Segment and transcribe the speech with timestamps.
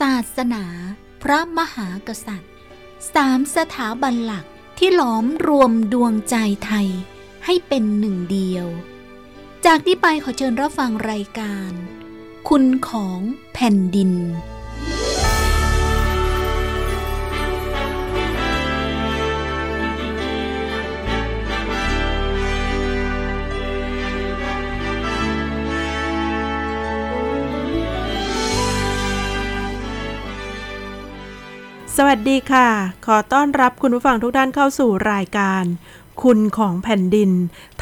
[0.00, 0.64] ศาสนา
[1.22, 2.52] พระมหากษัตริย์
[3.14, 4.44] สามสถาบันหลัก
[4.78, 6.88] ที่หลอมรวมดวงใจไทย
[7.44, 8.66] ให้เป็นหนึ่งเดียว
[9.66, 11.72] จากนี้ไปขอเชิญรับฟังรายการ
[12.48, 13.20] คุณของ
[13.54, 14.12] แผ่นดิน
[32.00, 32.68] สวัสดีค่ะ
[33.06, 35.64] ขอต้อนรับคุณผู้ฟังทุกท่านเข้าสู่รายการ
[36.22, 37.30] คุณของแผ่นดิน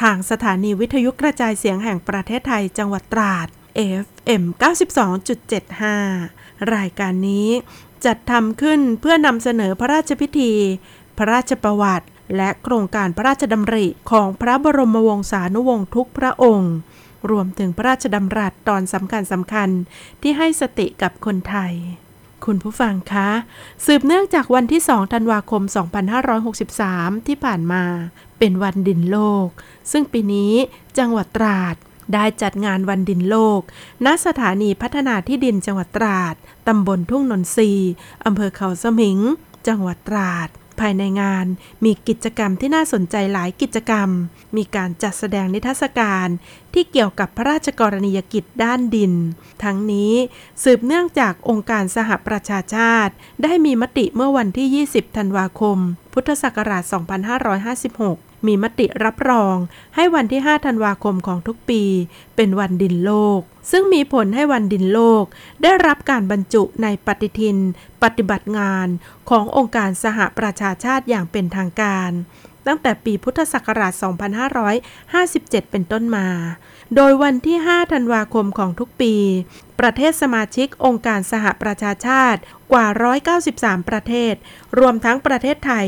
[0.02, 3.48] ทางสถานีวิทยุกระจายเสียงแห่งประเทศไทยจังหวัดตราด
[4.04, 4.42] FM
[5.92, 7.48] 92.75 รายการนี้
[8.04, 10.52] จัดทำขึ้นเพื่อนำเสนอพระราชพิธี
[11.18, 12.06] พระราชประวัติ
[12.36, 16.74] และโครงการพระราชดำริของพระบรมวงศานุวงศ์ทุกพระองค์
[17.30, 19.68] รวมถึงพระราชดำรัสตอนสำคัญสำคัญ
[20.22, 21.74] ที่ให้สติกับคนไทย
[22.46, 23.30] คุณผู้ฟังคะ
[23.86, 25.62] สืบเนื่องจากวันที่ 2 ธันวาคม
[26.44, 27.84] 2563 ที่ผ่านมา
[28.38, 29.48] เป็นวันดินโลก
[29.92, 30.52] ซึ่งปีนี้
[30.98, 31.74] จังหวัดตราด
[32.14, 33.60] ได้จัดงานวันดินโลก
[34.04, 36.34] ณ สถานีพัฒนาที่ดินจังหวัดตราด
[36.68, 37.70] ตำบลทุ่งนนทรี
[38.24, 39.18] อำเภอเขาสมิง
[39.68, 40.48] จังหวัดตราด
[40.80, 41.46] ภายในงาน
[41.84, 44.08] มีกิจกรรมที่น่าสนใจหลายกิจกรรม
[44.56, 46.28] มีการจัดแสดงนิทรรศการ
[46.74, 49.12] ที่เกี่ยวกับพระราชกรณียกิจด้านดิน
[49.64, 50.12] ทั้งนี้
[50.62, 55.78] สืบเนื่องจากองค์การสหประชาชาติ ได้มีมติเมื่อวันที่ 20 ธันวาคม
[56.12, 59.56] พุทธศักราช 2556 มีมติรับรอง
[59.96, 61.82] ให้วันที่ 5 ธันวาคมของทุกปี
[62.36, 65.24] เป็นวันดินโลก ซึ่งมีผลให้วันดินโลก
[65.62, 67.56] ได้รับการบรรจุในปฏิทิน
[68.02, 68.86] ปฏิบัติงาน
[69.30, 72.10] ขององค์การสหประชาชาติอย่างเป็นทางการ
[72.66, 73.92] ตั้งแต่ปีพุทธศักราช
[74.82, 76.26] 2557 เป็นต้นมา
[76.96, 79.14] โดยวันที่ 5 ธันวาคมของทุกปี
[79.80, 82.40] ประเทศสมาชิกองค์การสหประชาชาติ
[82.72, 82.86] กว่า
[83.38, 84.34] 193 ประเทศ
[84.78, 85.86] รวมทั้งประเทศไทย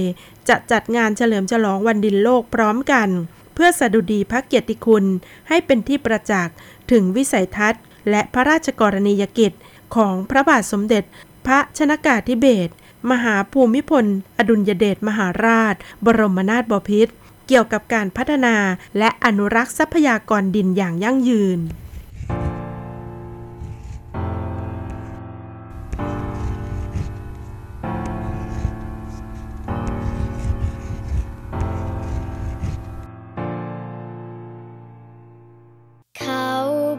[0.49, 3.09] จะจัดงานเฉลิมฉลองวันดินโลกพร้อมกัน
[3.55, 5.05] เพื่อสดุดีพระเกียรติคุณ
[5.49, 6.55] ให้เป็นที่ประจักษ์
[6.91, 9.53] ถึงวิสัยทัศน์ และพระราชกรณียกิจ
[9.97, 11.05] ของพระบาทสมเด็จ
[11.47, 12.73] พระชนากาธิเบศร
[13.11, 14.05] มหาภูมิพล
[14.39, 17.13] อดุลยเดชมหาราช บรมนาถบพิตร
[17.47, 18.57] เกี่ยวกับการพัฒนา
[18.99, 21.61] และอนุรักษ์ทรัพยากรดินอย่างยั่งยืน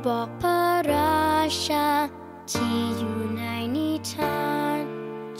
[0.07, 0.61] บอกพระ
[0.93, 1.29] รา
[1.67, 1.87] ชา
[2.51, 3.41] ที่อยู่ใน
[3.75, 4.58] นิทาน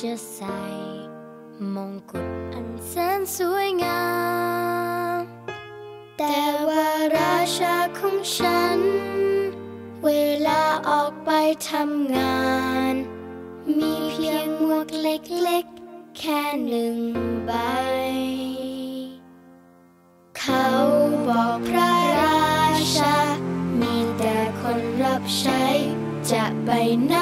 [0.02, 0.60] จะใส่
[1.76, 4.04] มงกุฎอันแสนสวยงา
[5.18, 5.22] ม
[6.18, 6.88] แต่ว่า
[7.18, 8.80] ราชาของฉัน
[10.04, 10.10] เว
[10.48, 11.32] ลาออกไป
[11.70, 12.40] ทำงา
[12.92, 12.94] น
[13.78, 16.98] มีเพียงหมวกเล็กๆ แค่หนึ่ง
[17.46, 17.52] ใบ
[20.40, 20.66] เขา
[21.28, 22.44] บอกพระรา
[22.98, 23.20] ชา
[25.38, 25.64] ใช้
[26.31, 26.70] จะไป
[27.08, 27.16] ไหน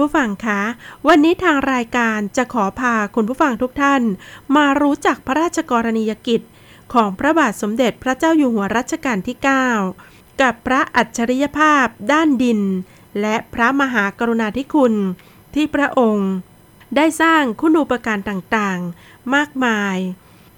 [0.00, 0.62] ผู้ฟังคะ
[1.08, 4.02] วันนี้ทางรายการจะขอพาคุณผู้ฟังทุกท่าน
[4.56, 6.40] มารู้จักพระราชกรณียกิจ
[6.94, 9.36] ของพระบาทสมเด็จพระเจ้าอยู่หัวรัชกาลที่
[9.88, 12.60] 9 กับพระอัจฉริยภาพด้านดิน
[13.20, 14.94] และพระมหากรุณาธิคุณ
[15.54, 16.30] ที่พระองค์
[16.96, 19.96] ได้สร้างคุณูปการต่างๆ มากมาย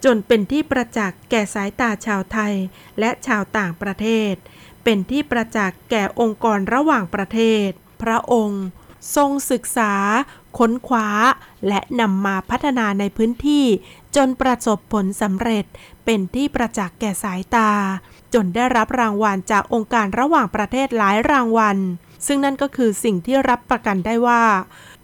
[0.05, 2.55] จนเป็นที่ประจักษ์แก่สายตาชาวไทย
[2.99, 4.33] และชาวต่างประเทศ
[4.85, 7.69] เป็นที่ประจักษ์แก่องค์กรระหว่างประเทศ
[8.03, 8.63] พระองค์
[9.17, 9.93] ทรงศึกษา
[10.59, 11.09] ค้นคว้า
[11.69, 13.67] และนำมาพัฒนาในพื้นที่
[14.17, 15.65] จนประสบผลสำเร็จ
[16.05, 17.71] เป็นที่ประจักษ์แก่สายตา
[18.35, 21.79] จนได้รับรางวัลจากองค์การระหว่างประเทศหลายรางวัล
[22.27, 24.43] ซึ่งนั่นก็คือสิ่งที่รับประกันได้ว่า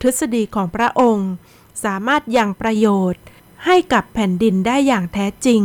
[0.01, 1.29] ทฤษฎีของพระองค์
[1.85, 3.23] สามารถยังประโยชน์
[3.67, 5.63] ให้กับแผ่นดินได้อย่างแท้จริง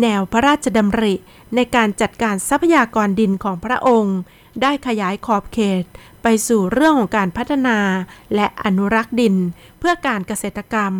[0.00, 1.14] แนวพระราชดำริ
[1.54, 4.16] ในการจัดการทรัพยากรดินของพระองค์
[4.62, 5.84] ได้ขยายขอบเขต
[6.22, 7.78] ไปสู่เรื่องของการพัฒนา
[8.34, 9.36] และอนุรักษ์ดิน
[9.78, 10.94] เพื่อการเกษตรกรรม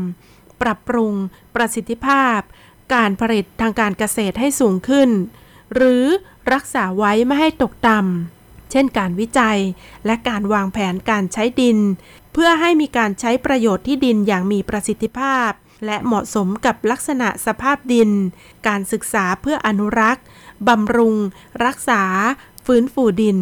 [0.62, 1.12] ปรับปรุง
[1.54, 2.38] ประสิทธิภาพ
[2.94, 5.10] การผลิตทางการเกษตรให้สูงขึ้น
[5.74, 6.04] หรือ
[6.52, 9.58] รักษาไว้ไม่ให้ตกต่ำเช่นการวิจัย
[10.06, 11.78] และการวางแผนการใช้ดิน
[12.32, 15.50] เพื่อให้มีการใช้ประโยชน์ที่ดินอย่างมีประสิทธิภาพ
[15.86, 18.10] และเหมาะสมกับลักษณะสภาพดิน
[18.68, 20.24] การศึกษาเพื่ออนุรักษ์
[20.68, 21.14] บำรุง
[21.64, 22.02] รักษา
[22.66, 23.38] ฟื้นฟูดิน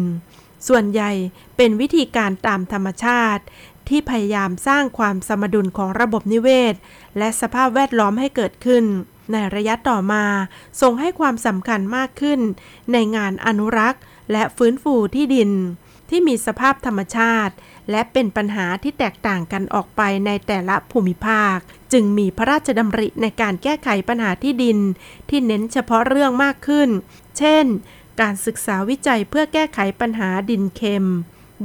[0.67, 1.11] ส่วนใหญ่
[1.57, 3.43] เป็นวิธีการตามธรรมชาติ
[3.87, 6.75] ที่พยายามสร้างความสมดุลของระบบนิเวศ
[7.17, 8.83] และสภาพแวดล้อมให้เกิดขึ้น
[9.31, 10.25] ในระยะต่อมา
[10.81, 12.39] ทรงให้ความสำคัญมากขึ้น
[12.91, 14.01] ในงานอนุรักษ์
[14.31, 15.51] และฟื้นฟูที่ดิน
[16.09, 17.53] ที่มีสภาพธรรมชาติ
[17.91, 21.57] และเป็นปัญหาที่แตกต่างกันออกไปในแต่ละภูมิภาค
[21.93, 24.77] จึงมีพระราชดำริในการแก้ไขปัญหาที่ดิน
[25.29, 26.89] ที่เน้นเฉพาะเรื่องมากขึ้น
[27.37, 27.65] เช่น
[28.21, 31.07] การศึกษาวิจัยเพื่อแก้ไขปัญหาดินเค็ม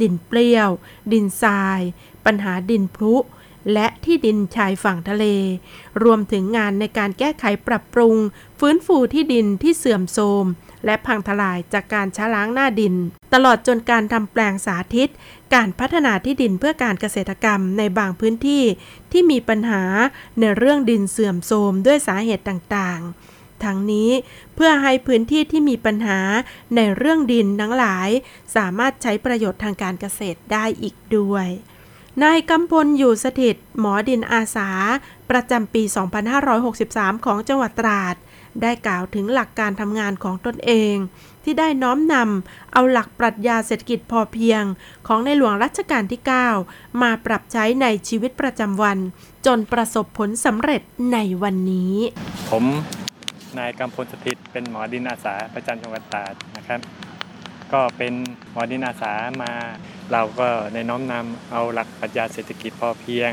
[0.00, 0.70] ดินเปรี้ยว
[1.12, 1.80] ดินทราย
[2.26, 3.14] ปัญหาดินพลุ
[3.72, 5.24] และที่ดินชายฝั่งทะเล
[6.02, 8.14] รวมถึงงานในการแก้ไขปรับปรุง
[8.58, 10.44] ฟื้นฟูที่ดินที่เสื่อมโทรม
[10.84, 12.94] และพังทลายจากการช้าล้างหน้าดิน
[13.34, 15.10] ตลอดจนการทำแปลงสาธิต
[15.54, 18.64] การพัฒนาที่ดินเพื่อการเกษตรกรรมในบางพื้นที่
[19.12, 19.82] ที่มีปัญหา
[20.40, 23.33] ในเรื่องดินเสื่อมโทรมด้วยสาเหตุต่างๆ
[23.64, 24.10] ทั้งนี้
[24.54, 26.20] เพื่อให้พื้นที่ที่มีปัญหา
[26.76, 28.08] ในเรื่องดินทั้งหลาย
[28.56, 31.48] สามารถใช้ประโยชน์ทางการเกษตรได้อีกด้วย
[32.22, 34.70] นายกำพลอยู่สถิต หมอดินอาสา
[35.30, 35.82] ประจำปี
[36.54, 38.16] 2563 ของจังหวัดตราด
[38.62, 40.94] ได้กล่าวถึงหลักการทำงานของตนเอง
[41.44, 44.62] ที่ได้น้อมนำเอาหลักปรัชญาเศรษฐกิจพอเพียง
[45.06, 46.20] ของในหลวงรัชกาลที่
[46.60, 48.98] 9 มาปรับใช้ในชีวิตประจำวัน
[49.46, 50.82] จนประสบผลสำเร็จ
[51.12, 51.94] ในวันนี้
[52.50, 52.64] ผม
[53.58, 56.80] นายกำพลสถิตเป็นหมอดินอาสาประจำจังหวัดตราดนะครับ
[57.72, 58.12] ก็เป็น
[58.52, 59.52] หมอดินอาสามา
[60.12, 63.30] เราก็ในน้อมนำเอาหลักปรัชญาเศรษฐกิจพอเพียง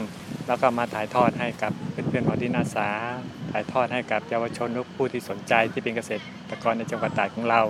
[0.47, 2.89] แล้วก็มาถ่ายทอดให้กับเพื่อนๆหมอดินอาสา
[3.51, 7.61] ถ่ายทอดให้กับเยาวชนและผู้ที่สนใจที่เป็นเกษตรกรในจังหวัดตราดของเรา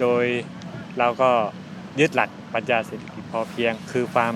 [0.00, 0.24] โดย
[0.98, 1.30] เราก็
[2.00, 4.34] ยึดหลักปรัชญาเศรษฐกิจพอเพียง คือความ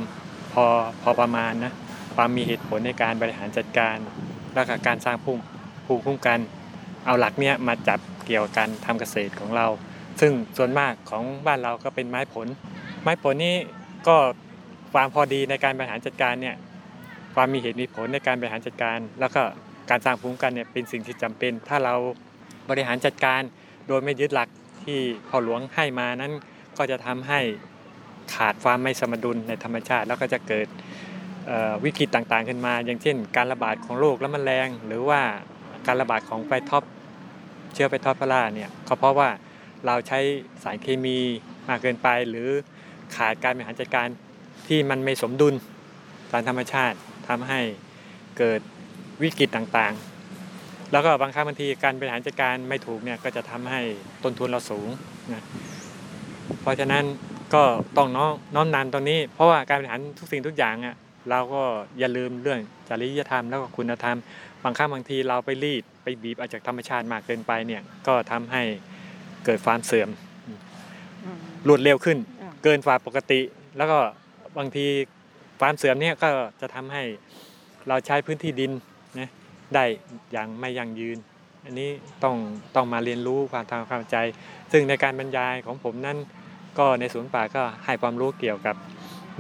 [0.53, 0.65] พอ
[1.03, 1.73] พอประมาณนะ
[2.15, 3.97] ความมีเหตุผลในการบริหารจัดการ
[4.55, 5.43] และก็การสร้างภูมิ
[5.87, 6.39] ภูมิคุ้มกัน
[7.07, 9.67] เอาหลักเนี้ยมาจับเกี่ยวกับการทำเกษตรของเรา
[10.21, 12.49] ซึ่งส่วนมากของบ้านเราก็เป็นไม้ผล
[13.03, 13.57] ไม้ผลนี่
[14.09, 14.17] ก็
[14.93, 16.57] ความพอดีในการบริหารจัดการเนี่ย
[17.35, 19.43] ความมีเหตุมีผลในการบริหารจัดการ แล้วก็
[19.91, 21.95] การสร้างภูมิคุ้มกันเนี่ยเป็นสิ่งที่จำเป็น ถ้าเรา
[22.71, 23.41] บริหารจัดการ
[23.89, 24.49] โดยไม่ยึดหลัก
[24.85, 26.33] ที่พ่อหลวงให้มานั้น
[26.79, 27.41] ก็จะทำให้
[28.35, 30.69] ขาดความไม่สมดุลในธรรมชาติ แล้วก็จะเกิด
[31.85, 35.21] วิกฤตต่างๆขึ้นมา อย่างเช่น การระบาดของโรคและแมลงหรือว่า
[35.87, 36.85] การระบาดของไฟท็อป
[37.73, 39.29] เชื้อ Phytophthora เนี่ยก็เพราะว่า
[39.87, 40.19] เราใช้
[40.63, 41.19] สารเคมี
[41.69, 42.49] มากเกินไป หรือ
[43.17, 44.09] ขาดการบริหารจัดการ
[44.67, 45.55] ที่มันไม่สมดุล
[46.33, 46.97] ตามธรรมชาติ
[47.29, 47.61] ทำให้
[48.39, 48.61] เกิด
[49.23, 53.81] วิกฤตต่างๆ แล้วก็บางครั้งบางทีการบริหารจัดการไม่ถูกเนี่ยก็จะทำให้
[54.25, 54.89] ต้นทุนเราสูง
[55.33, 55.43] นะ
[56.61, 57.05] เพราะฉะนั้น
[57.55, 57.63] ก็
[57.97, 60.97] ต้องน้อมน้อมนำตรงนี้ เพราะว่าการบริหารทุกสิ่งทุกอย่างอะ
[61.29, 61.63] เราก็
[61.99, 64.17] อย่าลืมเรื่องจริยธรรมแล้วก็คุณธรรม
[64.65, 68.63] บางครั้งบางทีเราไปรีดไปบีบเอาจากธรรมชาติมากเกินไปเนี่ยก็ทำให้
[69.45, 70.09] เกิดความเสื่อม
[71.69, 72.19] รวดเร็วขึ้น
[72.65, 73.41] เกินกว่าปกติ
[73.77, 73.99] แล้วก็
[74.59, 74.87] บางที
[75.61, 76.29] ความเสื่อมเนี่ยก็
[76.61, 77.03] จะทำให้
[77.89, 78.73] เราใช้พื้นที่ดิน
[79.19, 79.31] นะ
[79.75, 79.85] ได้
[80.33, 81.19] อย่างไม่ยั่งยืน
[81.65, 81.91] อันนี้
[82.25, 82.37] ต้อง
[82.75, 84.17] ต้องมาเรียนรู้ความทำความเข้าใจ
[84.73, 86.19] ซึ่งในการบรรยายของผมนั้น
[86.79, 88.77] ก็ในศูนย์ป่าก็ให้ความรู้เกี่ยวกับ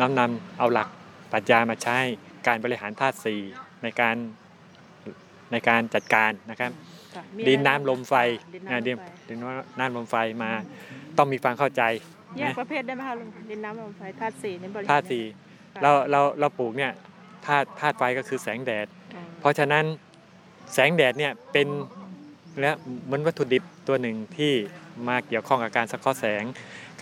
[0.00, 0.88] น้อมนำเอาหลัก
[1.32, 1.98] ปรัชญามาใช้
[2.46, 3.40] การบริหารธาตุสี่
[3.82, 4.16] ในการ
[5.52, 6.70] ในการจัดการนะครับ
[7.14, 8.14] ค่ะมีดินอะไรน้ำลมไฟ
[8.54, 9.38] ดินอ่าน้ำลดินมไฟดิน
[9.78, 10.50] น้ำลมไฟมา
[11.18, 11.82] ต้องมีความเข้าใจ
[12.38, 15.24] แยกประเภทได้ไหมคะลุงดินน้ำลมไฟธาตุสี่นี่บริหรธาตุสี่
[15.74, 16.92] ค่ะเราเราเราปลูกเนี่ย
[17.46, 19.84] ธาตุธาตุไฟก็คือแสงแดดอืมเพราะฉะนั้น
[20.74, 21.68] แสงแดดเนี่ยเป็น
[22.60, 22.70] และ
[23.04, 24.52] เหมือนวัตถุดิบตัวหนึ่งที่
[25.08, 26.42] มาเกี่ยวข้องกับการสังเคราะห์แสง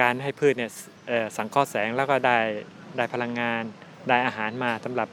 [0.00, 0.70] การให้พืชเนี่ย
[1.08, 2.38] เอ่อสังเคราะห์แสงแล้วก็ได้
[2.96, 3.64] ได้พลังงาน
[4.08, 5.08] ได้อาหารมาสำหรับ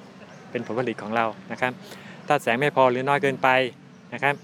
[0.52, 1.72] เป็นผลผลิตของเรานะครับ
[2.28, 3.50] ถ้าแสงไม่พอหรือน้อยเกินไป
[4.14, 4.36] นะครับ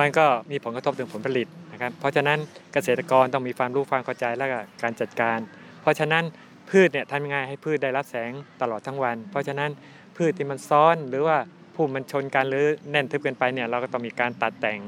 [0.00, 2.38] มันก็มีผลกระทบถึงผลผลิตนะครับ เพราะฉะนั้น
[2.72, 5.38] เกษตรกรต้องมีความรู้ความเข้าใจและก็การจัดการ
[5.82, 6.24] เพราะฉะนั้น
[6.70, 8.30] พืชเนี่ยทำยังไงให้พืชได้รับแสง
[8.62, 9.70] ตลอดทั้งวัน เพราะฉะนั้น
[10.16, 11.36] พืชที่มันซ้อนหรือว่า
[11.74, 14.78] พุ่มมันชนกันหรือแน่นทึบเกินไปเนี่ยเราก็ต้องมีการตัดแต่ง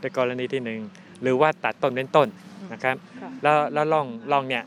[0.00, 0.80] ในกรณีที่หนึ่ง
[1.22, 2.28] หรือว่าตัดต้นเป็นต้น
[2.72, 4.62] นะครับค่ะแล้วแล้วร่องร่องเนี่ย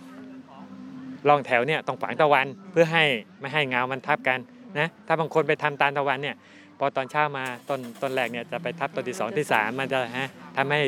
[1.28, 3.04] ร่องแถวเนี่ยต้องฝังตะวันเพื่อให้
[3.40, 4.40] ไม่ให้เงามันทับกัน
[4.80, 6.36] นะถ้าบางคนไปทำตามตะวันเนี่ย
[6.80, 10.80] พอตอนเช้ามาต้นต้นแรกเนี่ยจะไปทับต้นที่สองที่สามมันจะฮะทำให้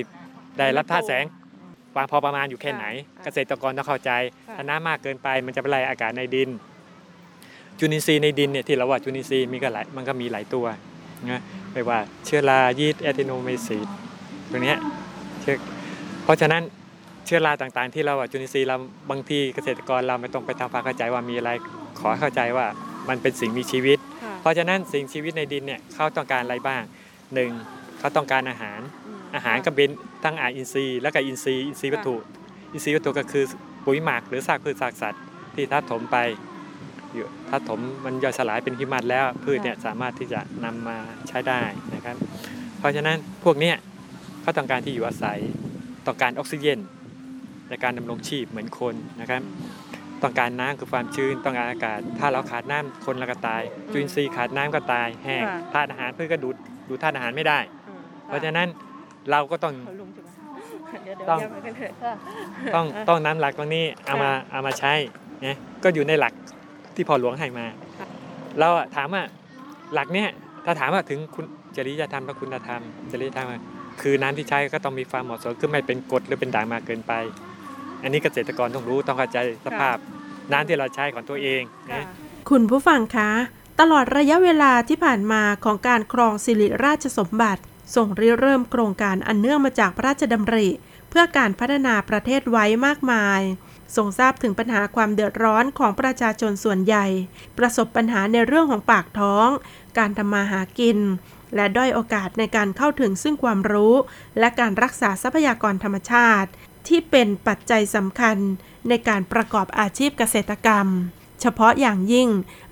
[0.57, 1.25] ได้รับท่าตุแสง
[1.95, 2.85] วางพอประมาณอยู่แค่ไหน
[3.23, 4.11] เกษตรกรต้องเข้าใจ
[4.55, 6.49] ถ้าน้ำมากเกินไปมันจะไปไล่อากาศในดิน
[7.79, 10.65] จุลินทรีย์ในดินเนี่ยที่เราว่าจุลินทรีย์มีก็หลายมันก็มีหลายตัว
[11.31, 11.41] นะ
[11.73, 13.87] ไม่ว่าเชื้อรายีสต์แอติโนไมซีด
[14.51, 14.77] ตัวเนี้ย
[15.41, 15.55] เชื้อ
[16.23, 16.63] เพราะฉะนั้น
[17.25, 18.77] เชื้อราต่างๆ ที่เราว่าจุลินทรีย์เรา
[19.09, 21.51] บางทีเกษตรกรเราไม่ต้องไปทำความเข้าใจว่ามีอะไร
[21.99, 22.65] ขอให้เข้าใจว่า
[23.09, 26.81] มันเป็นสิ่งมีชีวิตค่ะเพราะฉะนั้นสิ่งชีวิตในดินเนี่ยเขาต้องการอะไรบ้าง
[27.33, 27.51] หนึ่ง
[27.99, 28.81] เขาต้องการอาหารม
[29.35, 29.89] อาหารก็เป็น
[30.23, 32.15] ทั้งอาหารอินทรีย์และก็อินทรีย์อินทรีย์วัตถุ
[32.71, 33.43] อินทรีย์วัตถุก็คือ
[33.85, 35.23] ปุ๋ยหมักหรือซากพืชซากสัตว์
[35.55, 36.17] ที่ทับถมไป
[37.13, 41.61] อยู่ทับถมมันย่อยสลายเป็นหิมะแล้วพืชเนี่ยสามารถที่จะนำมาใช้ได้
[41.95, 42.15] นะครับ
[42.79, 43.75] เพราะฉะนั้นพวกเนี้ย
[44.41, 45.39] เขาต้องการที่อยู่อาศัย
[46.07, 46.79] ต้องการออกซิเจน
[47.69, 49.41] ในการดำรงชีพเหมือนคนนะครับ
[50.23, 56.55] ต้องการน้ำคือความชื้นต้องการอากาศ ถ้าเราขาดน้ำคนเราก็ตาย จุลินทรีย์ขาดน้ำก็ตายแห้งค่ะธาตุอาหารพืชก็ดูด
[56.89, 58.67] ดูดธาตุอาหารไม่ได้อืมเพราะฉะนั้น
[59.31, 60.29] เราก็ต้องเขาลุงใช่ไหม
[61.03, 62.13] เดี๋ยวเดี๋ยวต้องแยกไปกันเถอะค่ะ
[62.75, 64.93] ต้องะต้องน้ำหลักตรงนี้เอามาเอามาใช้
[65.45, 66.33] นะก็อยู่ในหลัก
[66.95, 67.65] ที่พ่อหลวงให้มา
[67.99, 68.07] ค่ะ
[68.59, 69.23] เราอะถามว่า
[69.93, 70.29] หลักเนี้ย
[70.65, 71.45] ถ้าถามว่าถึงคุณ
[71.75, 72.81] จริยธรรมและคุณธรรม
[73.11, 73.61] จริยธรรมอะ
[74.01, 77.13] คือน้ำที่ใช้ก็ต้องมีความเหมาะสมคือไม่เป็นกรดหรือเป็นด่างมากเกินไป
[78.03, 79.97] อันนี้เกษตรกรต้องรู้ต้องเข้าใจสภาพ
[80.51, 81.61] น้ำที่เราใช้ของตัวเอง
[81.91, 82.05] ค่ะนะ
[82.49, 83.31] คุณผู้ฟังคะ
[83.79, 87.61] ตลอดระยะเวลาที่ผ่านมาของการครองสิริราชสมบัติ
[87.95, 90.69] ส่งริเริ่มโครงการอันเนื่องมาจากพระราชดำริ
[91.09, 93.41] เพื่อการพัฒนาประเทศไว้มากมาย
[93.95, 97.05] ทรงทราบถึงปัญหาความเดือดร้อนของประชาชนส่วนใหญ่
[97.57, 99.47] ประสบปัญหาในเรื่องของปากท้อง
[99.97, 100.99] การทำมาหากิน
[101.55, 103.93] และด้อยโอกาสในการเข้าถึงซึ่งความรู้
[104.39, 106.49] และการรักษาทรัพยากรธรรมชาติ
[106.89, 108.37] ที่เป็นปัจจัยสำคัญ
[108.89, 110.87] ในการประกอบอาชีพเกษตรกรรม
[111.41, 112.29] เฉพาะอย่างยิ่ง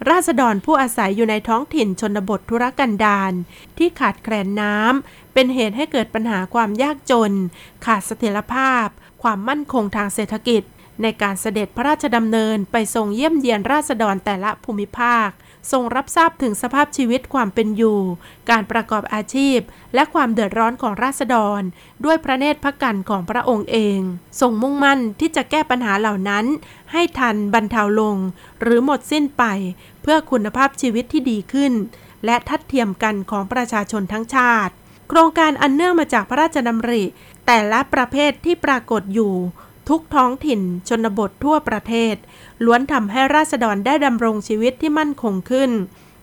[0.10, 3.34] ราษฎรผู้อาศัยอยู่ในท้องถิ่นชนบทธุรกันดาร
[3.78, 7.32] ที่ขาดแคลนน้ำเป็นเหตุให้เกิดปัญหาความยากจน
[7.86, 8.88] ขาดเสถียรภาพ
[9.24, 10.64] ความมั่นคงทางเศรษฐกิจ
[11.02, 15.30] ในการเสด็จพระราชดำเนินไปทรงเยี่ยมเยียนราษฎรแต่ละภูมิภาค
[15.72, 18.00] ทรงรับทราบถึงสภาพชีวิตความเป็นอยู่
[18.50, 19.60] การประกอบอาชีพ
[19.94, 21.62] และความเดือดร้อนของราษฎร
[22.06, 24.00] ด้วยพระเนตรพระกันของพระองค์เอง
[24.40, 26.46] ทรงมุ่งมั่นที่จะแก้ปัญหาเหล่านั้น
[26.92, 28.18] ให้ทันบรรเทาลง
[28.62, 29.44] หรือหมดสิ้นไป
[30.02, 31.74] เพื่อคุณภาพชีวิตที่ดีขึ้น
[32.26, 34.74] และทัดเทียมกันของประชาชนทั้งชาติ
[35.10, 37.04] โครงการอันเนื่องมาจากพระราชดำริ
[37.46, 39.34] แต่ละประเภทที่ปรากฏอยู่
[39.90, 42.16] ทุกท้องถิ่นชนบททั่วประเทศ
[42.66, 45.72] ล้วนทำให้ราษฎรได้ดำรงชีวิตที่มั่นคงขึ้น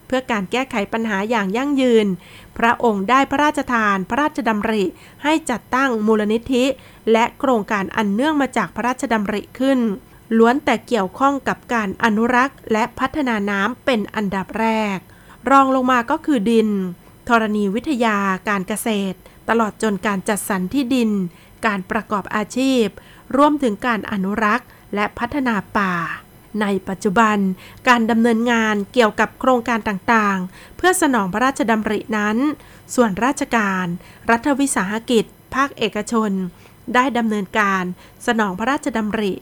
[0.07, 2.07] เพื่อการแก้ไขปัญหาอย่างยั่งยืน
[2.59, 4.85] พระองค์ได้พระราชทาน พระราชดำริ
[5.25, 6.65] ให้จัดตั้งมูลนิธิ
[7.13, 9.79] และโครงการอันเนื่องมาจากพระราชดำริขึ้น
[10.39, 14.99] ล้วนแต่เกี่ยวข้องกับการอนุรักษ์ และพัฒนาน้ำเป็นอันดับแรก
[15.51, 16.69] รองลงมาก็คือดิน
[17.29, 18.17] ธรณีวิทยา
[18.49, 19.17] การเกษตร
[19.49, 21.11] ตลอดจนการจัดสรรที่ดิน
[21.67, 22.85] การประกอบอาชีพ
[23.37, 25.95] รวมถึงการอนุรักษ์และพัฒนาป่า
[26.61, 27.39] ในปัจจุบัน
[27.89, 32.37] การดำเนินงานเกี่ยวกับโครงการต่างๆ เพื่อสนองพระราชดำรินั้น
[32.95, 33.87] ส่วนราชการ
[34.31, 36.31] รัฐวิสาหกิจ ภาคเอกชน
[36.95, 37.85] ได้ดำเนินการ
[38.27, 39.33] สนองพระราชดำริ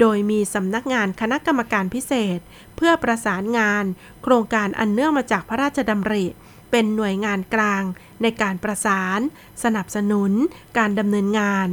[0.00, 2.38] โดยมีสำนักงานคณะกรรมการพิเศษ
[2.76, 3.84] เพื่อประสานงาน
[4.22, 6.24] โครงการอันเนื่องมาจากพระราชดำริ
[6.70, 7.82] เป็นหน่วยงานกลาง
[8.22, 9.20] ในการประสาน
[9.64, 10.32] สนับสนุน
[10.78, 11.68] การดำเนินงาน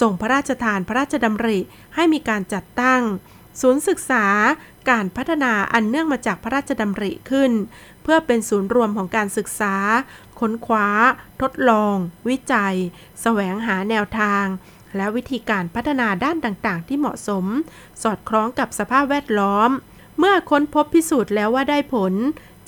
[0.00, 1.58] ส่งพระราชทานพระราชดำริ
[1.94, 3.02] ให้มีการจัดตั้ง
[3.60, 4.26] ศูนย์ศึกษา
[4.90, 7.52] การพัฒนาอันเนื่องมาจากพระราชดำริขึ้น
[8.02, 9.76] เพื่อเป็นศูนย์รวมของการศึกษา
[10.40, 10.88] ค้นคว้า
[11.42, 11.96] ทดลอง
[12.28, 12.76] วิจัย
[13.22, 14.44] แสวงหาแนวทาง
[14.96, 17.44] และวิธีการพัฒนาด้านต่างๆ ที่เหมาะสม
[18.02, 19.70] สอดคล้องกับสภาพแวดล้อม
[20.18, 22.14] เมื่อค้นพบพิสูจน์แล้วว่าได้ผล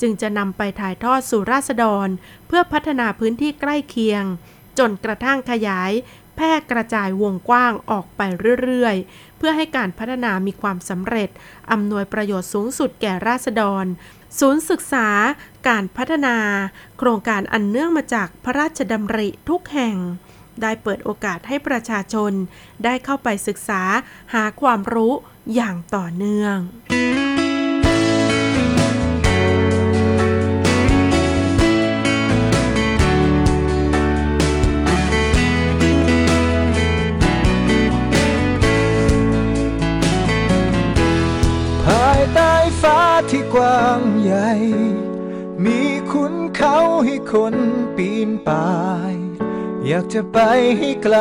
[0.01, 2.07] จึงจะนำไปถ่ายทอดสู่ราษฎร
[2.47, 4.23] เพื่อพัฒนาพื้นที่ใกล้เคียง
[4.79, 5.91] จนกระทั่งขยาย
[6.37, 8.21] แพร่กระจายวงกว้างออกไป
[8.63, 11.29] เรื่อยๆ เพื่อให้การพัฒนามีความสำเร็จ
[11.71, 13.85] อำนวยประโยชน์สูงสุดแก่ราษฎร
[14.39, 15.07] ศูนย์ศึกษา
[15.67, 16.37] การพัฒนา
[16.97, 19.97] โครงการอันเนื่องมาจากพระราชดำริทุกแห่ง
[20.61, 22.31] ได้เปิดโอกาสให้ประชาชน
[22.83, 23.81] ได้เข้าไปศึกษา
[24.33, 25.13] หาความรู้
[25.55, 26.57] อย่างต่อเนื่อง
[45.65, 47.55] มีขุนเขาให้คน
[47.95, 48.69] ปีนป่า
[49.11, 49.13] ย
[49.87, 50.39] อยากจะไป
[50.77, 51.17] ให้ไกล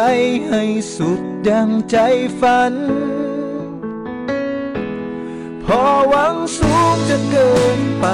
[0.48, 0.62] ให้
[0.96, 1.96] สุดดังใจ
[2.40, 2.74] ฝัน
[5.64, 8.06] พอหวังสูงจะเกินไป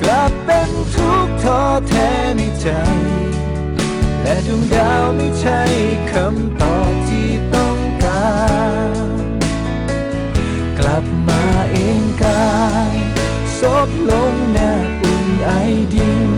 [0.00, 2.68] กลับเป็นทุกข์ท้อแท้ในใจ
[4.22, 5.60] และดวงดาวไม่ใช่
[6.12, 8.30] คำตอบที่ต้องกา
[8.90, 9.30] ร
[10.78, 12.46] กลับมาเองกา
[12.94, 13.05] ย
[13.86, 15.50] บลงหน้าอุ่นไอ
[15.94, 16.32] ดิน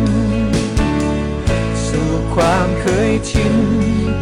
[1.86, 3.54] สู่ความเคยชิน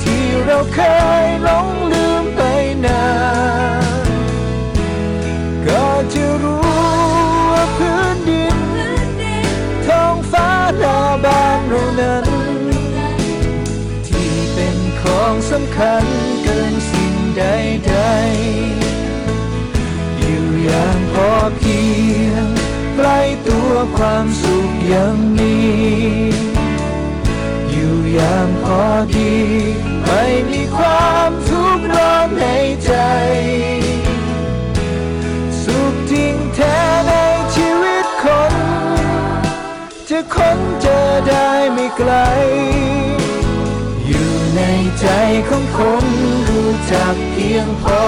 [0.03, 0.81] ที่เราเค
[1.25, 2.40] ยหลงลืมไป
[2.85, 3.07] นา
[4.07, 4.09] น
[5.66, 6.61] ก็จะรู้
[7.53, 8.59] ว่าพื้นดิน
[9.87, 12.27] ท้องฟ้าหน้าบ้านเรานั้น
[14.07, 16.05] ที่เป็นของสำคัญ
[16.42, 21.81] เกินสิ่งใดๆอยู่อย่างพอเพี
[22.29, 22.56] ยง
[22.97, 25.57] ใกล้ตัวความสุขยังมี
[27.71, 28.83] อยู่อย่างพอ
[29.17, 29.35] ดี
[30.05, 32.47] ไม่มีความทุกข์ร้อนใน
[32.85, 32.93] ใจ
[35.63, 37.13] สุขจริงแท้ใน
[37.55, 38.55] ชีวิตคน
[40.09, 42.13] จะค้นเจอได้ไม่ไกล
[44.07, 44.63] อยู่ใน
[45.01, 45.07] ใจ
[45.49, 46.05] ของคน
[46.49, 48.03] รู้จักเพียงพอ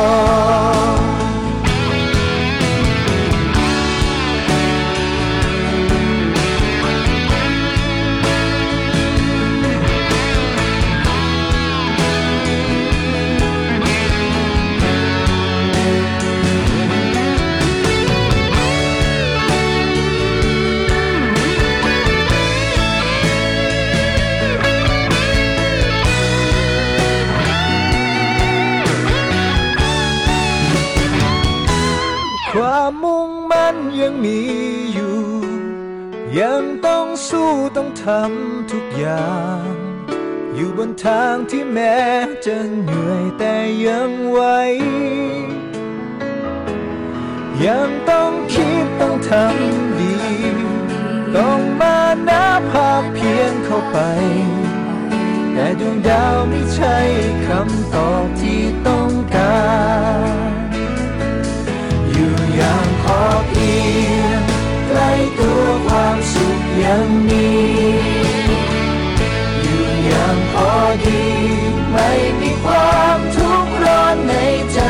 [34.11, 34.43] ยังมี
[34.93, 35.19] อยู่
[36.41, 39.69] ยังต้องสู้ต้องทำทุกอย่าง
[40.55, 41.99] อยู่บนทางที่แม้
[42.47, 43.55] จะเหนื่อยแต่
[43.87, 44.41] ยังไหว
[47.67, 50.15] ยังต้องคิดต้องทำดี
[51.37, 53.99] ต้องมาหนับภาพเพียงเข้าไป
[55.53, 56.97] แต่ดวงดาวไม่ใช่
[57.47, 59.63] คำตอบที่ต้องกา
[60.29, 60.49] ร
[62.13, 63.75] อยู่อย่าง พอเพี
[64.17, 64.41] ยง
[64.87, 67.51] ใกล้ตัวความสุขยังมี
[69.63, 70.73] อยู่อย่างพอ
[71.05, 71.25] ดี
[71.93, 74.35] ไม่มีความทุกข์ร้อนใน
[74.75, 74.81] ใจ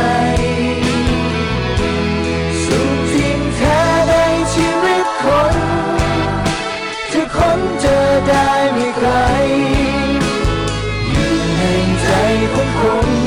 [2.64, 4.14] สุขจริงแท้ใน
[4.54, 5.54] ชีวิตคน
[7.12, 9.11] จะค้นเจอได้ไม่ไกล
[11.11, 11.62] อยู่ใน
[12.02, 12.09] ใจ
[12.54, 13.17] ของคน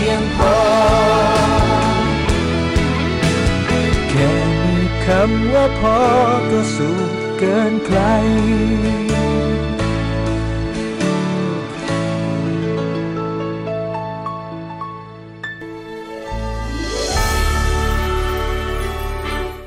[0.00, 0.56] พียงพอ
[4.10, 4.30] แค่
[4.64, 5.98] มีคำว่าพอ
[6.50, 7.98] ก็สุขเกินใคร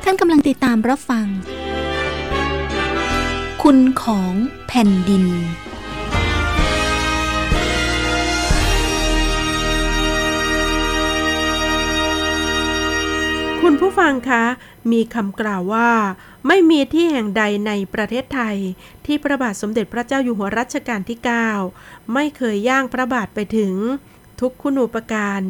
[0.04, 1.28] ท่านกำลังติดตามรับฟัง
[3.64, 4.34] คุณของ
[4.68, 5.26] แผ่นดิน
[14.04, 14.46] ฟังคะ
[14.92, 15.90] มีคำกล่าวว่า
[16.48, 18.58] ไม่มีที่แห่งใดในประเทศไทย
[19.06, 21.18] ที่พระบาทสมเด็จพระเจ้าอยู่หัวรัชกาลที่
[21.66, 23.74] 9 ไม่เคยย่างพระบาทไปถึง
[24.40, 25.42] ทุกคุณูปการ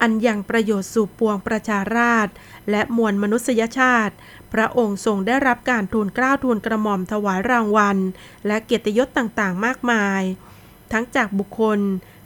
[0.00, 2.32] อันยังประโยชน์สู่ปวงประชาราษฎร
[2.70, 4.14] และมวลมนุษยชาติ
[4.52, 7.98] พระองค์ทรงได้รับการทูลเกล้าทูลกระหม่อมถวายรางวัล
[8.46, 10.22] และเกียรติยศต่างๆ มากมาย
[10.92, 11.78] ทั้งจากบุคคล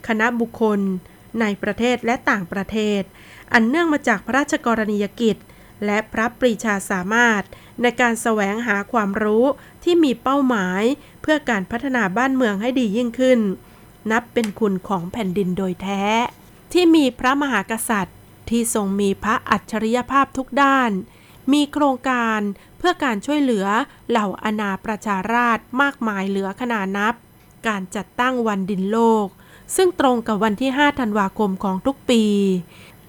[0.09, 0.81] คณะบุคคล
[1.41, 3.03] ในประเทศและต่างประเทศ
[3.53, 5.39] อันเนื่องมาจากพระราชกรณียกิจ
[5.85, 7.43] และพระปรีชาสามารถ
[7.83, 9.45] ในการแสวงหาความรู้
[9.85, 10.83] ที่มีเป้าหมาย
[11.23, 13.41] เพื่อการพัฒนาบ้านเมืองให้ดียิ่งขึ้น
[14.11, 16.05] นับเป็นคุณของแผ่นดินโดยแท้
[16.73, 18.17] ที่มีพระมหากษัตริย์
[18.49, 20.91] ที่ทรงมีพระอัจฉริยภาพทุกด้าน
[21.53, 22.41] มีโครงการ
[22.79, 23.67] เพื่อการช่วยเหลือ
[24.11, 27.15] เหล่าอนาประชาราษฎรมากมายเหลือขนานับ
[27.69, 29.27] การจัดตั้งวันดินโลก
[29.77, 32.23] ซึ่งตรงกับวันที่ 5 ธันวาคมของทุกปี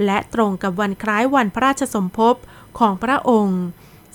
[0.05, 2.35] และตรงกับวันคล้ายวันพระราชสมภพ
[2.79, 3.61] ของพระองค์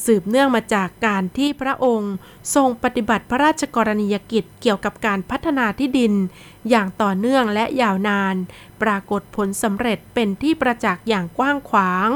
[0.04, 2.14] สืบเนื่องมาจากการที่พระองค์
[2.54, 6.12] ทรงปฏิบัติพระราชกรณียกิจเกี่ยวกับการพัฒนาที่ดิน
[6.70, 8.34] อย่างต่อเนื่องและยาวนาน
[8.82, 12.08] ปรากฏผลสำเร็จเป็นที่ประจักษ์อย่างกว้างขวาง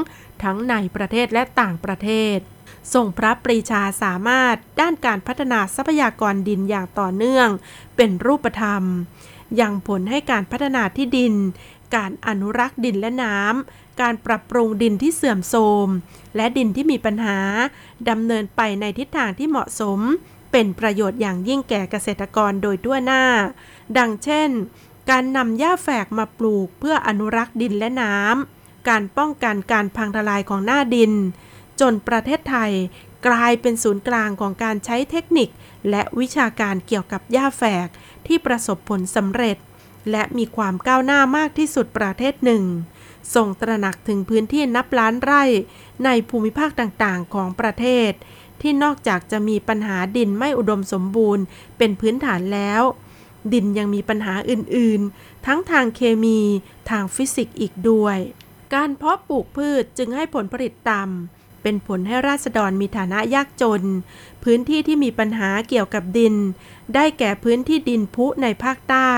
[0.43, 2.39] ทั้งในประเทศและต่างประเทศ
[2.95, 7.49] ทรงพระปรีชาสามารถด้านการพัฒนาทรัพยากรดินอย่างต่อเนื่อง
[7.97, 8.83] เป็นรูปธรรม
[9.61, 11.35] ยังผลให้การพัฒนาที่ดิน
[11.97, 15.89] การอนุรักษ์ดินและน้ำ การปรับปรุงดินที่เสื่อมโทรม
[16.37, 17.39] และดินที่มีปัญหา
[18.11, 20.01] ดำเนินไปในทิศทางที่เหมาะสม
[20.53, 23.25] เป็นประโยชน์อย่างยิ่งแก่เกษตรกรโดยทั่วหน้า
[23.99, 24.51] ดังเช่น
[25.11, 31.13] การนำหญ้าแฝกมาปลูกเพื่ออนุรักษ์ดินและน้ำ การป้องกันการพังทลายของหน้าดิน
[31.81, 32.73] จนประเทศไทย
[33.27, 35.49] กลายเป็นศูนย์กลางของการใช้เทคนิค
[35.91, 37.89] และวิชาการเกี่ยวกับหญ้าแฝก
[38.27, 39.57] ที่ประสบผลสำเร็จ
[40.11, 42.65] และมีความก้าวหน้ามากที่สุดประเทศหนึ่ง
[43.35, 45.43] ทรงตระหนักถึงพื้นที่นับล้านไร่
[46.05, 48.13] ในภูมิภาคต่างๆ ของประเทศ
[48.61, 51.45] ที่นอกจากจะมีปัญหาดินไม่อุดมสมบูรณ์
[51.79, 52.83] เป็นพื้นฐานแล้ว
[53.53, 56.41] ดินยังมีปัญหาอื่นๆ ทั้งทางเคมี
[56.91, 58.19] ทางฟิสิกส์อีกด้วย
[58.75, 63.83] การเพาะปลูกพืชจึงให้ผลผลิตต่ำเป็นผลให้ราษฎรมีฐานะยากจน
[64.45, 66.35] พื้นที่ที่มีปัญหาเกี่ยวกับดิน
[66.95, 69.13] ได้แก่พื้นที่ดินพุในภาคใต้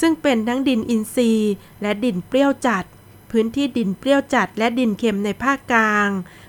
[0.00, 2.84] ซึ่งเป็นทั้งดินอินทรีย์ และดินเปรี้ยวจัด
[3.30, 6.08] พื้นที่ดินเปรี้ยวจัดและดินเค็มในภาคกลาง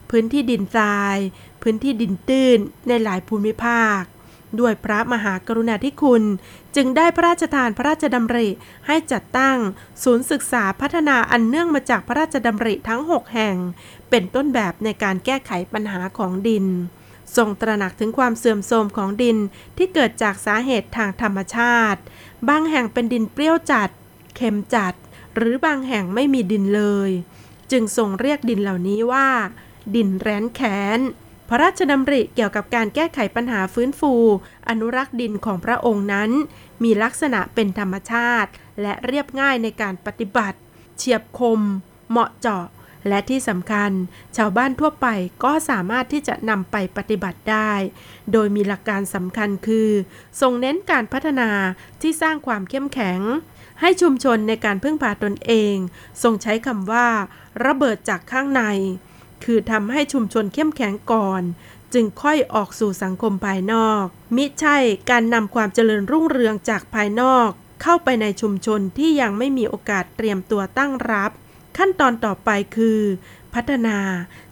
[0.10, 1.17] พื้นที่ดินทราย
[1.62, 4.02] พื้นที่ดินตื้นในหลายภูมิภาค
[4.60, 6.23] ด้วยพระมหากรุณาธิคุณ
[6.75, 8.47] จึงได้พระราชทานพระราชดำริ
[8.88, 9.58] ให้จัดตั้ง
[10.04, 13.56] ศูนย์ศึกษาพัฒนาอันเนื่องมาจากพระราชดำริทั้ง 6 แห่ง
[14.10, 16.65] เป็นต้นแบบในการแก้ไขปัญหาของดิน
[17.38, 19.38] ทรงตระหนักถึงความเสื่อมโทรมของดิน
[19.78, 22.00] ที่เกิดจากสาเหตุทางธรรมชาติ
[22.50, 23.89] บางแห่งเป็นดินเปรี้ยวจัด
[24.36, 24.94] เค็มจัด
[25.36, 27.12] หรือบางแห่งไม่มีดินเลย
[27.72, 29.28] จึงทรงเรียกดินเหล่านี้ว่า
[29.96, 31.00] ดินแร้นแค้น
[31.50, 34.13] พระราชดำริเกี่ยวกับการแก้ไขปัญหาฟื้นฟู
[34.70, 36.30] อนุรักษ์ดินของพระองค์นั้น
[36.84, 38.50] มีลักษณะเป็นธรรมชาติ
[38.82, 40.58] และเรียบง่ายในการปฏิบัติ
[40.98, 41.62] เฉียบคม
[42.10, 42.65] เหมาะเจาะ
[43.07, 43.91] และที่สำคัญ
[44.38, 45.07] ชาวบ้านทั่วไป
[45.43, 47.71] ก็สามารถที่จะนำไปปฏิบัติได้
[48.31, 49.89] โดยมีหลักการสำคัญคือ
[50.41, 51.49] ทรงเน้นการพัฒนา
[52.01, 53.19] ที่สร้างความเข้มแข็ง
[53.81, 55.75] ให้ชุมชนในการพึ่งพาตนเอง
[56.23, 57.07] ทรงใช้คำว่า
[57.65, 58.63] ระเบิดจากข้างใน
[59.43, 61.41] คือทำให้ชุมชนเข้มแข็งก่อน
[61.93, 64.03] จึงค่อยออกสู่สังคมภายนอก
[64.35, 64.77] มิใช่
[65.09, 67.49] การนำความเจริญรุ่งเรืองจากภายนอก
[67.81, 71.31] เข้าไปในชุมชนที่ยังไม่มีโอกาสเตรียมตัวตั้งรับ
[71.77, 73.01] ขั้นตอนต่อไปคือ
[73.53, 73.97] พัฒนา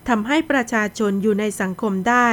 [0.09, 2.27] ทำให้ประชาชนอยู่ในสังคมได้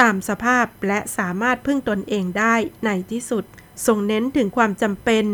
[0.00, 3.44] ตามสภาพและสามารถพึ่งตนเองได้ในที่สุด
[3.86, 5.24] ทรงเน้นถึงความจำเป็น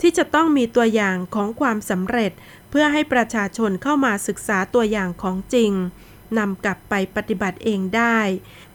[0.00, 2.32] ที่จะต้องมีตัวอย่างของความสำเร็จ
[2.70, 5.72] เพื่อให้ประชาชนเข้ามาศึกษาตัวอย่างของจริง
[6.38, 8.18] นำกลับไปปฏิบัติเองได้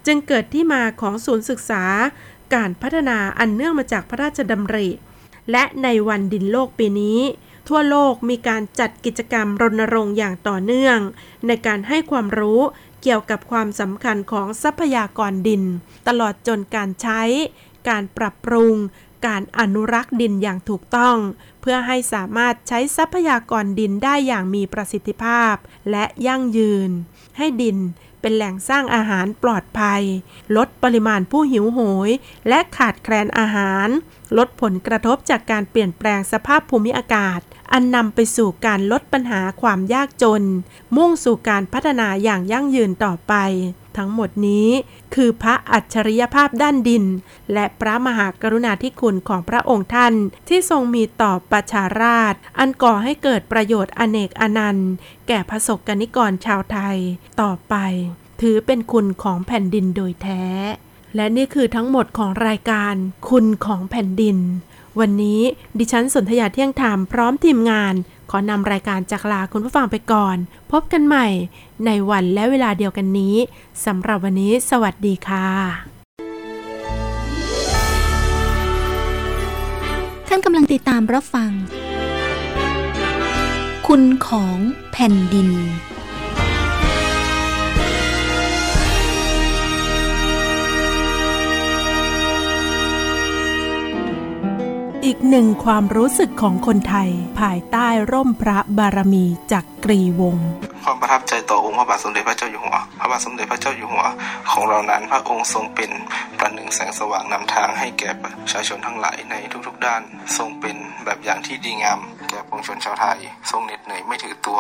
[0.06, 1.84] จึงเกิดที่มาของศูนย์ศึกษา
[2.54, 4.89] การพัฒนาอันเนื่องมาจากพระราชดำริ
[5.52, 7.19] และในวันดินโลกปีนี้
[7.67, 10.99] ทั่วโลกมีการจัดกิจกรรมรณรงค์อย่างต่อเนื่อง
[11.47, 12.62] ในการให้ความรู้
[13.02, 15.63] เกี่ยวกับความสำคัญของทรัพยากรดิน
[16.08, 17.21] ตลอดจนการใช้
[17.89, 18.76] การปรับปรุง
[19.28, 21.17] การอนุรักษ์ดินอย่างถูกต้อง
[21.62, 25.56] เพื่อให้สามารถใช้ทรัพยากรดินได้อย่างมีประสิทธิภาพ
[25.91, 26.89] และยั่งยืน
[27.38, 27.78] ให้ดิน
[28.24, 30.04] เป็นแหล่งสร้างอาหารปลอดภัย
[30.56, 32.10] ลดปริมาณผู้หิวโหย
[32.50, 33.88] และขาดแคลนอาหาร
[34.38, 37.40] ลดผลกระทบจากการเปลี่ยนแปลงสภาพภูมิอากาศ
[37.74, 40.44] อันนำไปสู่การลดปัญหาความยากจน
[40.96, 43.34] มุ่งสู่การพัฒนาอย่างยั่งยืนต่อไป
[43.98, 44.70] ทั้งหมดนี้
[45.16, 47.06] คือพระอัจฉริยภาพด้านดิน
[47.54, 50.14] และพระมหากรุณาธิคุณของพระองค์ท่าน
[50.48, 54.92] ที่ทรงมีต่อประชาราษฎรอันก่อให้เกิดประโยชน์อเนกอนันต์
[55.28, 56.98] แก่พระสกนิกรชาวไทย
[57.42, 57.76] ต่อไป
[58.42, 60.44] ถือเป็นคุณของแผ่นดินโดยแท้
[61.16, 62.94] และนี่คือทั้งหมดของรายการ
[63.30, 64.38] คุณของแผ่นดิน
[65.00, 65.42] วันนี้
[65.78, 67.94] ดิฉันสนธยาเที่ยงธรรมพร้อมทีมงาน
[68.30, 70.38] ขอนำรายการจากลาคุณผู้ฟังไปก่อน
[70.72, 71.28] พบกันใหม่
[71.86, 73.36] ในวันและเวลาเดียวกันนี้
[73.86, 75.48] สำหรับวันนี้ สวัสดีค่ะ
[80.28, 81.52] ท่านกำลังติดตามรับฟัง
[83.88, 84.58] คุณของ
[84.92, 85.50] แผ่นดิน
[95.06, 100.48] อีกหนึ่งความรู้สึกของคนไทย ภายใต้ร่มพระบารมีจาก กรีวงศ์
[100.84, 104.06] ความประทับใจต่อองค์พระบาทสมเด็จพระเจ้าอยู่หัว พระบาทสมเด็จพระเจ้าอยู่หัว
[104.52, 105.91] ของเรานั้นพระองค์ทรงเป็น
[106.39, 109.36] ประหนึ่งแสงสว่างนำทางให้แก่ประชาชนทั้งหลายใน
[109.67, 110.02] ทุกๆด้าน
[110.38, 113.19] ทรงเป็นแบบอย่างที่ดีงาม แก่ปวงชนชาวไทย
[113.52, 114.60] ทรงเหน็ดเหนื่อยไม่ถือตัว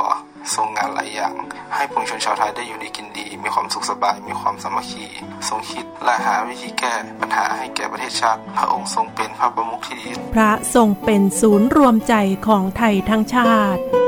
[0.55, 1.33] ทรงงานหลายอย่าง
[1.75, 5.05] ให้ปวงชนชาวไทยได้อยู่ดีกินดี มีความสุขสบาย มีความสามัคคี
[5.47, 12.13] ทรงคิดและหาวิธีแก้ปัญหาให้แก่ประเทศชาติ พระองค์ทรงเป็นพระประมุขที่ดี พระทรงเป็นศูนย์รวมใจ
[12.47, 14.02] ของไทยทั้งชาติ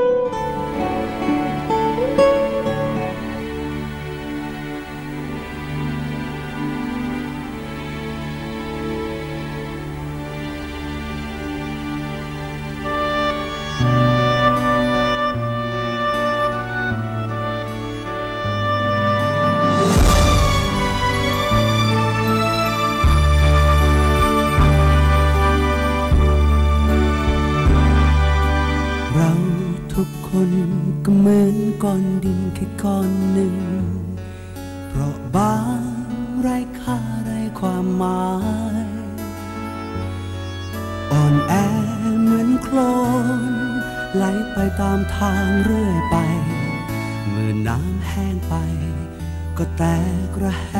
[49.86, 50.00] ก็แต
[50.36, 50.74] กระแห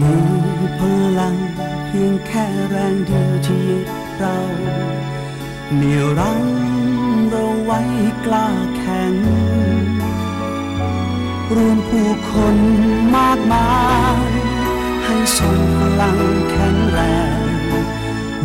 [0.00, 0.28] มือ
[0.78, 0.80] พ
[1.18, 1.36] ลัง
[1.86, 4.36] เพียงแค่แรงเดียวที่ยึดเรา
[5.74, 6.42] เหนี่ยวรั้ง
[7.28, 7.80] เราไว้
[8.26, 9.14] กล้าแข็ง
[11.54, 12.56] รวมผู้คน
[13.16, 13.70] มากมา
[14.26, 14.30] ย
[15.04, 16.18] ให้ส่งพลัง
[16.50, 16.98] แข็งแร
[17.38, 17.40] ง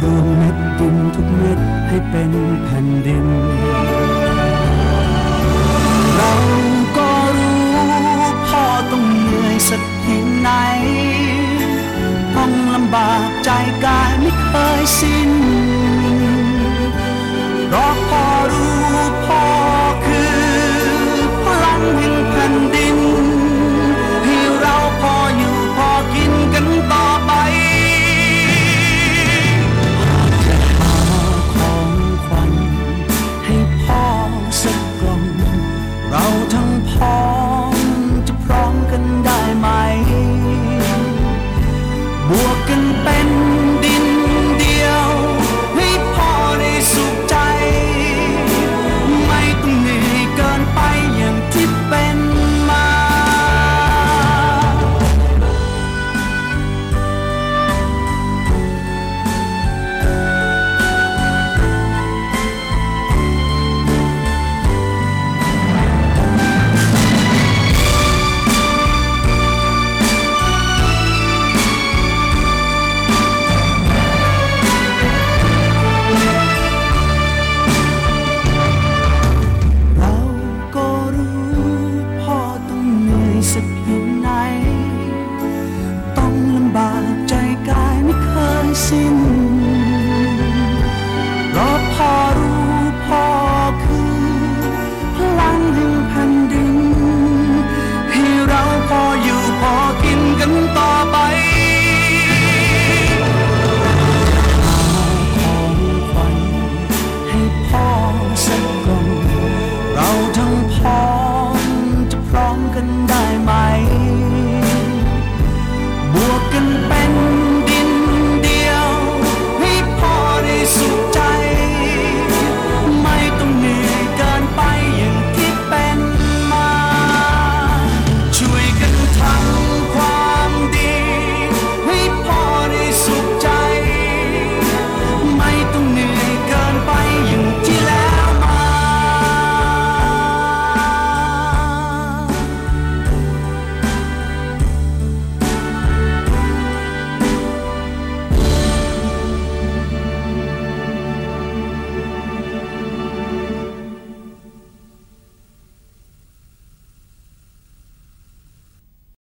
[0.01, 2.31] รวมเม็ดดินทุกเม็ดให้เป็น
[2.63, 3.27] แผ่นดิน
[9.75, 10.49] สักเพียงไหน
[12.35, 13.49] ต้องลำบากใจ
[13.85, 15.31] กายไม่เคยสิ้น
[17.67, 18.77] เพราะพอรู้
[19.25, 19.45] พอ
[20.05, 20.37] คือ
[21.43, 22.97] พลังแห่งแผ่นดิน
[24.25, 27.31] ที่เราพออยู่พอกินกันต่อไป